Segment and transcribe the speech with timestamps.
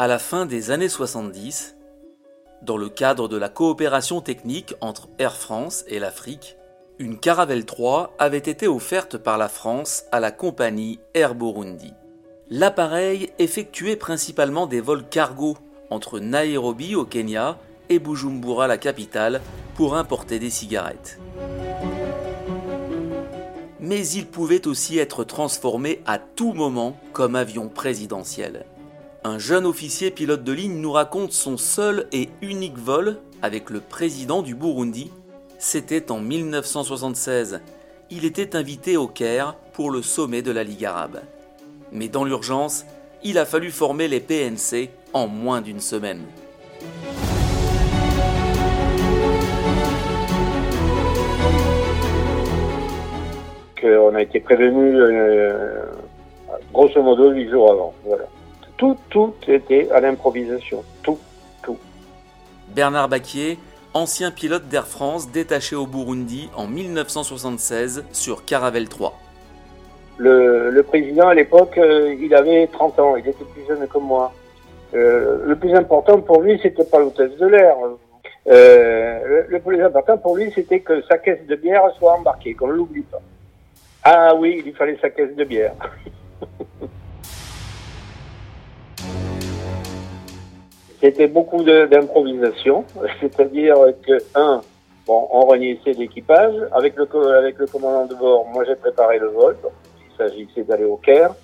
[0.00, 1.76] À la fin des années 70,
[2.62, 6.56] dans le cadre de la coopération technique entre Air France et l'Afrique,
[7.00, 11.94] une Caravelle 3 avait été offerte par la France à la compagnie Air Burundi.
[12.48, 15.56] L'appareil effectuait principalement des vols cargo
[15.90, 17.58] entre Nairobi au Kenya
[17.88, 19.40] et Bujumbura la capitale
[19.74, 21.18] pour importer des cigarettes.
[23.80, 28.64] Mais il pouvait aussi être transformé à tout moment comme avion présidentiel.
[29.28, 33.80] Un jeune officier pilote de ligne nous raconte son seul et unique vol avec le
[33.80, 35.12] président du Burundi.
[35.58, 37.60] C'était en 1976.
[38.10, 41.20] Il était invité au Caire pour le sommet de la Ligue arabe.
[41.92, 42.86] Mais dans l'urgence,
[43.22, 46.22] il a fallu former les PNC en moins d'une semaine.
[53.84, 55.84] On a été prévenu euh,
[56.72, 57.94] grosso modo huit jours avant.
[58.78, 60.84] Tout, tout était à l'improvisation.
[61.02, 61.18] Tout,
[61.62, 61.76] tout.
[62.68, 63.58] Bernard Baquier,
[63.92, 69.18] ancien pilote d'Air France détaché au Burundi en 1976 sur Caravelle 3.
[70.18, 74.32] Le, président à l'époque, euh, il avait 30 ans, il était plus jeune que moi.
[74.94, 77.76] Euh, le plus important pour lui, c'était pas l'hôtesse de l'air.
[78.48, 82.68] Euh, le, plus important pour lui, c'était que sa caisse de bière soit embarquée, qu'on
[82.68, 83.20] ne l'oublie pas.
[84.04, 85.74] Ah oui, il lui fallait sa caisse de bière.
[91.00, 92.84] c'était beaucoup d'improvisation,
[93.20, 94.60] c'est-à-dire que, un,
[95.06, 99.28] bon, on réunissait l'équipage, avec le, avec le commandant de bord, moi j'ai préparé le
[99.28, 99.56] vol,
[100.16, 101.34] s'agissait d'aller au Caire.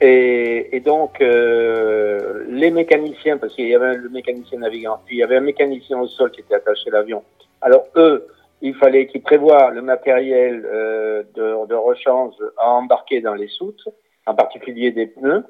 [0.00, 5.18] Et, et donc, euh, les mécaniciens, parce qu'il y avait le mécanicien navigant, puis il
[5.20, 7.24] y avait un mécanicien au sol qui était attaché à l'avion.
[7.60, 8.28] Alors, eux,
[8.62, 13.88] il fallait qu'ils prévoient le matériel euh, de, de, rechange à embarquer dans les soutes,
[14.26, 15.44] en particulier des pneus.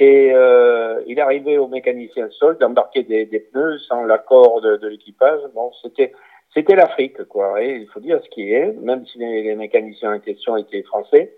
[0.00, 5.40] Et euh, il arrivait au mécanicien sol d'embarquer des, pneus sans l'accord de, l'équipage.
[5.54, 6.12] Bon, c'était
[6.54, 7.62] c'était l'Afrique, quoi.
[7.62, 11.36] Et il faut dire ce qui est, même si les, mécaniciens en question étaient français,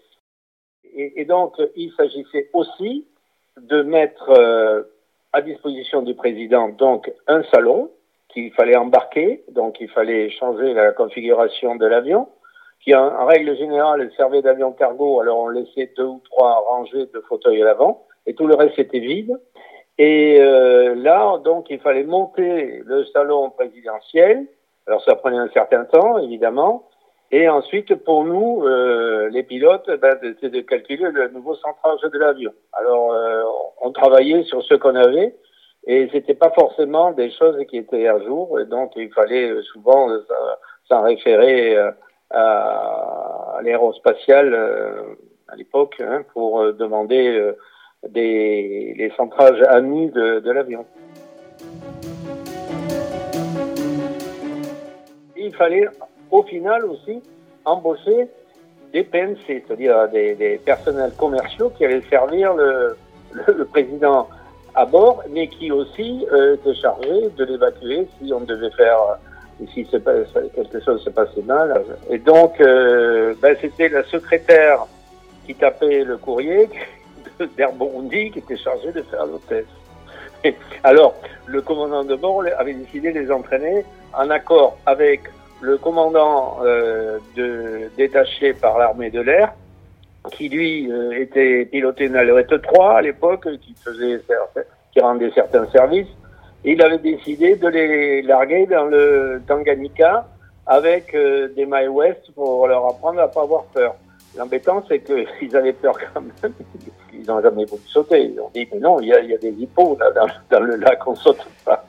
[0.94, 3.08] et, donc, il s'agissait aussi
[3.56, 4.82] de mettre euh,
[5.32, 7.90] à disposition du président donc un salon
[8.28, 12.28] qu'il fallait embarquer, donc il fallait changer la configuration de l'avion,
[12.80, 17.20] qui en, règle générale servait d'avion cargo, alors on laissait deux ou trois rangées de
[17.28, 19.38] fauteuils à l'avant, et tout le reste était vide.
[19.98, 24.46] Et euh, là, donc, il fallait monter le salon présidentiel.
[24.86, 26.88] Alors ça prenait un certain temps, évidemment,
[27.34, 32.18] et ensuite, pour nous, euh, les pilotes, ben, c'est de calculer le nouveau centrage de
[32.18, 32.52] l'avion.
[32.74, 33.42] Alors, euh,
[33.80, 35.34] on travaillait sur ce qu'on avait,
[35.86, 40.08] et c'était pas forcément des choses qui étaient à jour, et donc il fallait souvent
[40.88, 41.90] s'en référer euh,
[42.30, 44.54] à, l'aérospatiale
[45.48, 47.52] à l'époque hein, pour demander
[48.08, 50.84] des, les centrages à nu de, de l'avion.
[55.36, 55.86] Il fallait
[56.30, 57.22] au final aussi
[57.64, 58.28] embaucher
[58.92, 62.96] des PNC, c'est-à-dire des, des, personnels commerciaux qui allaient servir le,
[63.46, 64.28] le, président
[64.74, 68.98] à bord, mais qui aussi euh, étaient chargés de l'évacuer si on devait faire,
[69.72, 71.82] si quelque chose se passait mal.
[72.10, 74.86] Et donc, euh, ben, c'était la secrétaire
[75.46, 76.68] qui tapait le courrier
[77.56, 79.66] d'Air Burundi qui était chargée de faire l'hôtesse.
[80.82, 81.14] Alors,
[81.46, 85.20] le commandant de bord avait décidé de les entraîner en accord avec
[85.60, 89.52] le commandant euh, de, détaché par l'armée de l'air,
[90.32, 94.20] qui lui euh, était piloté une alouette 3 à l'époque, qui faisait
[94.92, 96.08] qui rendait certains services,
[96.64, 100.26] il avait décidé de les larguer dans le Tanganyika
[100.66, 103.94] avec euh, des mailles ouest pour leur apprendre à pas avoir peur.
[104.36, 106.52] L'embêtant, c'est qu'ils avaient peur quand même.
[107.22, 108.32] Ils n'ont jamais voulu sauter.
[108.32, 110.10] Ils ont dit, mais non, il y a, des hippos là,
[110.50, 111.84] dans, le lac, on saute pas.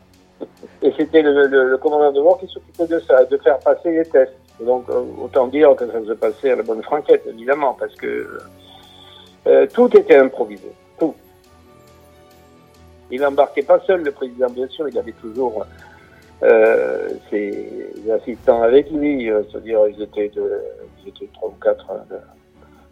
[0.81, 4.33] Et c'était le, commandant de bord qui s'occupait de ça, de faire passer les tests.
[4.59, 8.39] donc, euh, autant dire que ça se passait à la bonne franquette, évidemment, parce que
[9.47, 10.71] euh, tout était improvisé.
[10.99, 11.15] Tout.
[13.09, 15.65] Il n'embarquait pas seul, le président, bien sûr, il avait toujours
[16.43, 20.61] euh, ses assistants avec lui, c'est-à-dire ils étaient, de,
[21.01, 22.17] ils étaient trois ou quatre de,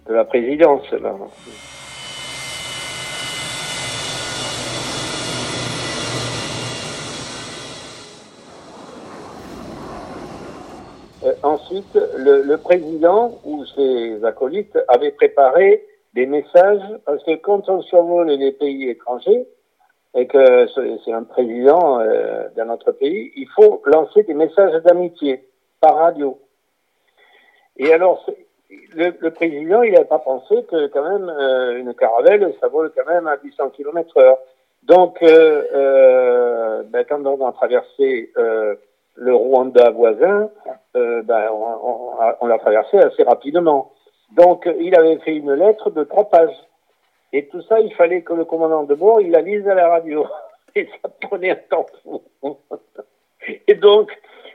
[0.10, 0.90] de la présidence.
[0.92, 1.14] Là.
[11.44, 17.82] Ensuite, le, le, président ou ses acolytes avaient préparé des messages, parce que quand on
[17.82, 19.48] survole les pays étrangers,
[20.14, 20.68] et que
[21.06, 25.46] c'est un président euh, d'un autre pays, il faut lancer des messages d'amitié
[25.80, 26.38] par radio.
[27.78, 28.26] Et alors,
[28.94, 32.92] le, le président, il n'a pas pensé que quand même euh, une caravelle, ça vole
[32.96, 34.38] quand même à 800 km heure.
[34.84, 38.76] Donc, euh, euh, ben, quand on a traversé euh,
[39.16, 40.50] le Rwanda voisin,
[40.96, 43.92] euh, ben, on, l'a traversé assez rapidement.
[44.36, 46.56] Donc, il avait fait une lettre de trois pages.
[47.34, 49.88] Et tout ça, il fallait que le commandant de bord, il la lise à la
[49.90, 50.26] radio.
[50.76, 52.22] Et ça prenait un temps fou.
[53.68, 54.12] Et donc,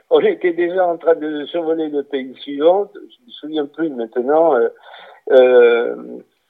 [0.09, 2.89] on était déjà en train de survoler le pays suivant.
[2.93, 4.55] Je me souviens plus maintenant.
[4.55, 4.69] Euh,
[5.31, 5.95] euh,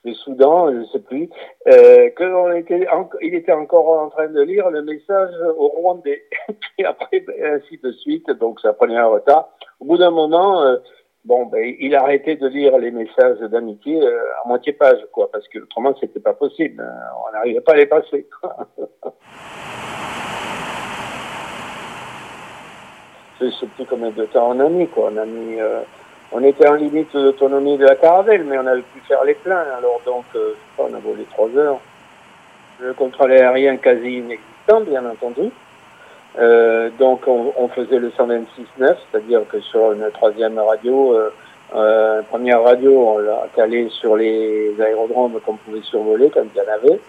[0.08, 1.30] le Soudan, je ne sais plus,
[1.68, 2.88] euh, qu'on était,
[3.22, 6.24] il était encore en train de lire le message au Rwandais.
[6.78, 9.50] Et après, ben, ainsi de suite, donc ça prenait un retard.
[9.80, 10.78] Au bout d'un moment, euh,
[11.26, 15.30] bon, ben, il a arrêté de lire les messages d'amitié euh, à moitié page, quoi,
[15.32, 16.84] parce que autrement, c'était pas possible.
[17.28, 18.28] On n'arrivait pas à les passer.
[23.40, 25.10] je sais plus combien de temps on a quoi.
[25.12, 25.82] On a mis, euh,
[26.32, 29.64] on était en limite d'autonomie de la caravelle, mais on avait pu faire les pleins.
[29.78, 31.80] Alors donc, euh, on a volé trois heures.
[32.80, 35.52] Le contrôle aérien quasi inexistant, bien entendu.
[36.40, 38.46] Euh, donc on, on, faisait le 126.9,
[38.80, 41.34] c'est-à-dire que sur une troisième radio, euh,
[41.76, 46.62] euh, première radio, on l'a calé sur les aérodromes qu'on pouvait survoler quand il y
[46.62, 47.00] en avait.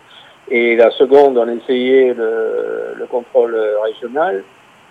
[0.50, 3.54] Et la seconde, on essayait le, le contrôle
[3.84, 4.42] régional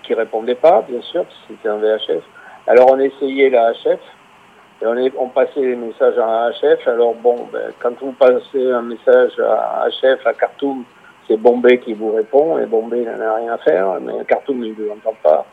[0.03, 2.23] qui répondait pas, bien sûr, c'était un VHF.
[2.67, 3.99] Alors on essayait la HF,
[4.81, 6.87] et on, est, on passait les messages à HF.
[6.87, 10.83] Alors bon, ben, quand vous passez un message à HF à Khartoum,
[11.27, 14.71] c'est Bombay qui vous répond, et Bombay n'en a rien à faire, mais Khartoum, il
[14.71, 15.45] ne vous entend pas.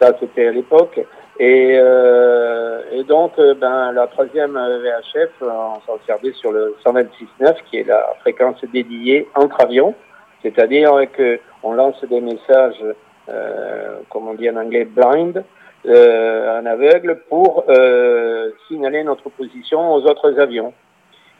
[0.00, 1.00] Ça, c'était à l'époque.
[1.38, 7.78] Et, euh, et donc, ben, la troisième VHF, on s'en servait sur le 126.9, qui
[7.78, 9.94] est la fréquence dédiée entre avions,
[10.42, 12.84] c'est-à-dire qu'on lance des messages,
[13.28, 15.42] euh, comme on dit en anglais, blind,
[15.86, 20.72] euh, en aveugle, pour euh, signaler notre position aux autres avions.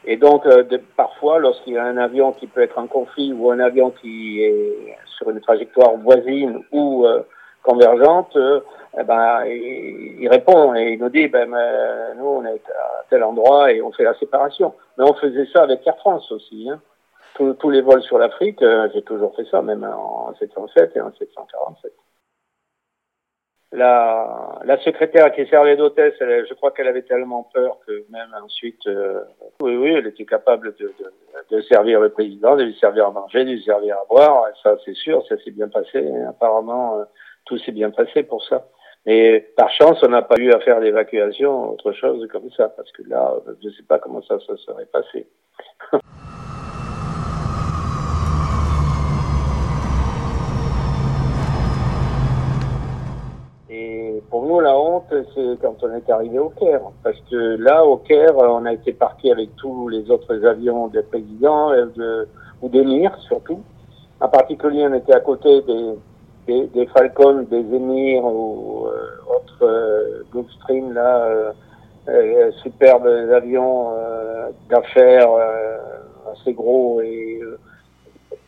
[0.05, 3.33] Et donc, euh, de, parfois, lorsqu'il y a un avion qui peut être en conflit
[3.33, 7.21] ou un avion qui est sur une trajectoire voisine ou euh,
[7.61, 8.61] convergente, euh,
[8.99, 11.47] eh ben, il, il, répond et il nous dit, ben,
[12.17, 14.73] nous, on est à tel endroit et on fait la séparation.
[14.97, 16.67] Mais on faisait ça avec Air France aussi.
[16.69, 16.81] Hein.
[17.35, 21.01] Tous, tous les vols sur l'Afrique, euh, j'ai toujours fait ça, même en 707 et
[21.01, 21.93] en 747
[23.71, 28.85] la, la secrétaire qui servait d'hôtesse, je crois qu'elle avait tellement peur que même ensuite,
[28.87, 29.21] euh,
[29.61, 33.11] oui, oui, elle était capable de, de, de, servir le président, de lui servir à
[33.11, 34.45] manger, de lui servir à boire.
[34.61, 36.05] Ça, c'est sûr, ça s'est bien passé.
[36.27, 37.03] Apparemment, euh,
[37.45, 38.67] tout s'est bien passé pour ça.
[39.05, 42.91] Mais par chance, on n'a pas eu à faire l'évacuation, autre chose comme ça, parce
[42.91, 45.27] que là, je ne sais pas comment ça se serait passé.
[54.31, 56.79] pour nous, la honte, c'est quand on est arrivé au Caire.
[57.03, 61.03] Parce que là, au Caire, on a été parqué avec tous les autres avions des
[61.03, 62.27] présidents de,
[62.61, 63.59] ou d'émirs, surtout.
[64.21, 65.95] En particulier, on était à côté des,
[66.47, 71.51] des, des Falcons, des émirs ou euh, autres euh, Gulfstream, là, euh,
[72.07, 75.77] euh, superbes avions euh, d'affaires euh,
[76.31, 77.41] assez gros et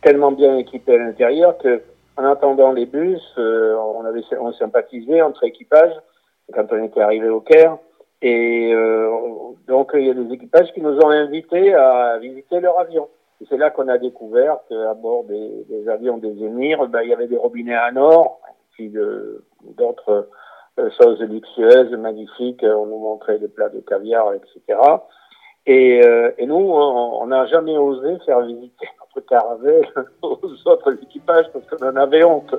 [0.02, 1.82] tellement bien équipés à l'intérieur que
[2.16, 5.94] en attendant les bus, euh, on avait on sympathisait entre équipages
[6.52, 7.78] quand on était arrivé au Caire.
[8.22, 9.10] Et euh,
[9.66, 13.08] donc il y a des équipages qui nous ont invités à visiter leur avion.
[13.40, 17.12] Et c'est là qu'on a découvert qu'à bord des, avions des émirs, ben, il y
[17.12, 18.40] avait des robinets à nord,
[18.72, 18.92] puis
[19.76, 20.28] d'autres
[20.78, 22.62] euh, choses luxueuses, magnifiques.
[22.62, 24.78] On nous montrait des plats de caviar, etc.
[25.66, 28.86] Et, euh, et nous, on n'a jamais osé faire visiter
[29.28, 29.86] caravelle
[30.22, 32.54] aux autres équipages parce qu'on en avait honte.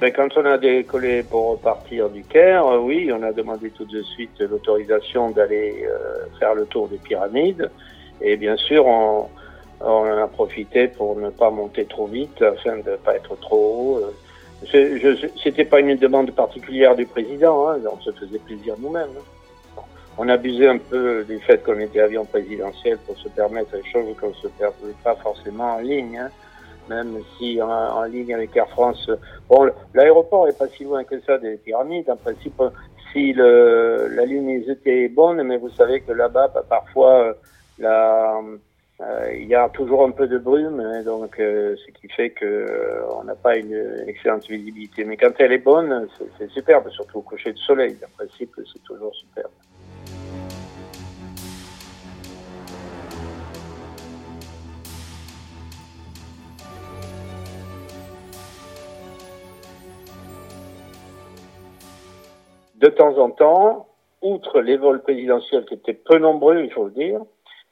[0.00, 3.84] Mais quand on a décollé pour repartir du Caire, euh, oui, on a demandé tout
[3.84, 7.70] de suite l'autorisation d'aller euh, faire le tour des pyramides.
[8.22, 9.28] Et bien sûr, on,
[9.80, 14.00] en a profité pour ne pas monter trop vite afin de ne pas être trop
[14.00, 14.00] haut.
[15.42, 19.08] C'était pas une demande particulière du président, hein, on se faisait plaisir nous-mêmes.
[20.22, 24.14] On abusait un peu du fait qu'on était avion présidentiel pour se permettre des choses
[24.20, 26.18] qu'on ne se permettait pas forcément en ligne.
[26.18, 26.28] Hein.
[26.90, 29.10] Même si en, ligne avec Air France,
[29.48, 32.10] bon, l'aéroport est pas si loin que ça des pyramides.
[32.10, 32.62] En principe,
[33.10, 37.34] si le, la ligne était bonne, mais vous savez que là-bas, bah, parfois,
[37.78, 38.42] la,
[39.00, 42.28] euh, il y a toujours un peu de brume, hein, donc euh, ce qui fait
[42.28, 45.04] que euh, on n'a pas une excellente visibilité.
[45.04, 47.96] Mais quand elle est bonne, c'est superbe, surtout au coucher du soleil.
[48.04, 49.52] En principe, c'est toujours superbe.
[62.80, 63.88] De temps en temps,
[64.22, 67.20] outre les vols présidentiels qui étaient peu nombreux, il faut le dire,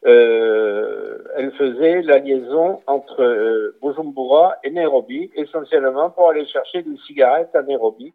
[0.06, 6.96] euh, elle faisait la liaison entre euh, Bujumbura et Nairobi, essentiellement pour aller chercher des
[7.06, 8.12] cigarettes à Nairobi.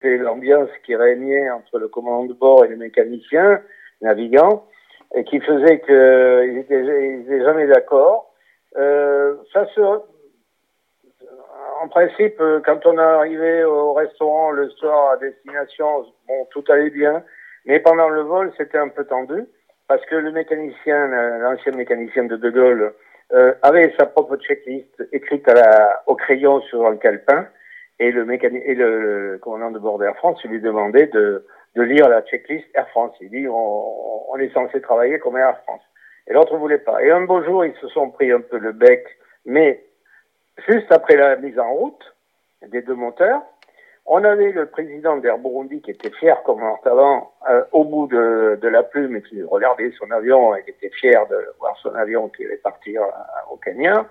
[0.00, 3.60] C'est l'ambiance qui régnait entre le commandant de bord et les mécaniciens
[4.00, 4.64] navigants,
[5.14, 8.32] et qui faisait qu'ils n'étaient jamais d'accord.
[8.78, 9.36] Euh,
[11.84, 16.88] en principe, quand on est arrivé au restaurant le soir à destination, bon, tout allait
[16.88, 17.22] bien,
[17.66, 19.44] mais pendant le vol, c'était un peu tendu
[19.86, 22.94] parce que le mécanicien, l'ancien mécanicien de De Gaulle,
[23.32, 25.46] euh, avait sa propre checklist écrite
[26.06, 27.48] au crayon sur un calepin,
[27.98, 31.44] et le, commandant de bord d'Air France lui demandait de,
[31.76, 33.14] lire la checklist Air France.
[33.20, 35.82] Il dit on, on est censé travailler comme Air France.
[36.26, 37.02] Et l'autre voulait pas.
[37.04, 39.06] Et un beau jour, ils se sont pris un peu le bec,
[39.44, 39.84] mais
[40.68, 42.14] juste après la mise en route
[42.68, 43.42] des deux moteurs,
[44.06, 48.06] on avait le président d'Air Burundi qui était fier comme un talent euh, au bout
[48.06, 51.94] de, la plume et qui regardait son avion et qui était fier de voir son
[51.94, 54.06] avion qui allait partir euh, au Kenya.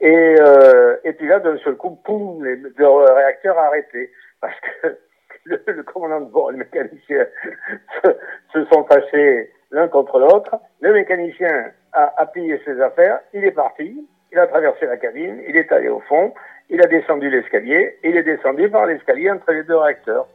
[0.00, 4.10] Et, euh, et puis là, d'un seul coup, poum, les deux réacteurs arrêtés.
[4.40, 4.98] Parce que
[5.44, 7.26] le, commandant de bord et le mécanicien
[8.52, 10.56] se, sont fâchés l'un contre l'autre.
[10.80, 15.40] Le mécanicien a, a plié ses affaires, il est parti, il a traversé la cabine,
[15.48, 16.32] il est allé au fond,
[16.68, 20.26] il a descendu l'escalier, il est descendu par l'escalier entre les deux réacteurs.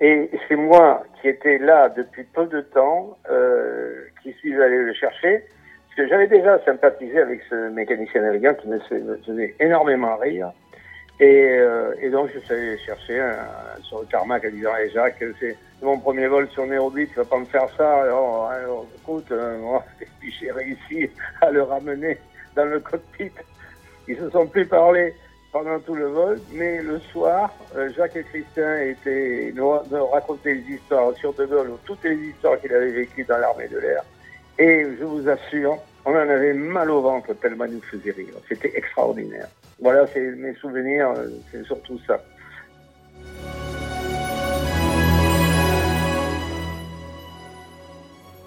[0.00, 4.92] Et c'est moi qui étais là depuis peu de temps, euh, qui suis allé le
[4.92, 5.44] chercher,
[5.86, 10.50] parce que j'avais déjà sympathisé avec ce mécanicien navigant qui me faisait énormément rire.
[11.20, 13.22] Et, euh, et donc je suis allé chercher
[13.82, 17.24] sur le tarmac en disant hey Jacques, c'est mon premier vol sur Nairobi, tu vas
[17.24, 22.18] pas me faire ça alors, alors écoute, euh, et puis j'ai réussi à le ramener
[22.56, 23.32] dans le cockpit.
[24.08, 25.14] Ils se sont plus parlé
[25.52, 29.70] pendant tout le vol, mais le soir, euh, Jacques et Christian étaient, nous,
[30.10, 33.78] racontaient des histoires sur De Gaulle, toutes les histoires qu'il avait vécues dans l'armée de
[33.78, 34.02] l'air.
[34.58, 38.34] Et je vous assure, on en avait mal au ventre tellement il nous faisait rire.
[38.48, 39.48] C'était extraordinaire.
[39.80, 42.20] Voilà, c'est mes souvenirs, euh, c'est surtout ça.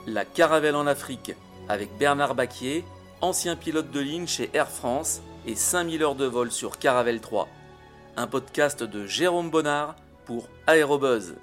[0.08, 1.36] La caravelle en Afrique
[1.70, 2.84] avec Bernard Baquier,
[3.22, 7.48] ancien pilote de ligne chez Air France et 5000 heures de vol sur Caravelle 3.
[8.16, 9.96] Un podcast de Jérôme Bonnard
[10.26, 11.36] pour Aérobuzz.